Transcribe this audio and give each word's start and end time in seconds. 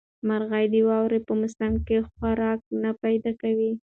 مرغۍ 0.27 0.65
د 0.73 0.75
واورې 0.87 1.19
په 1.27 1.31
موسم 1.39 1.73
کې 1.87 1.97
خوراک 2.09 2.59
نه 2.83 2.91
پیدا 3.03 3.31
کوي. 3.41 3.71